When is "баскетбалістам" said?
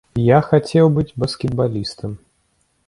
1.25-2.19